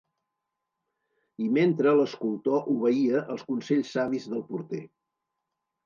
I 1.49 1.51
mentre 1.59 1.93
l'escultor 2.01 2.73
obeïa 2.73 3.25
els 3.35 3.47
consells 3.53 3.97
savis 4.01 4.29
del 4.35 4.47
porter 4.53 4.85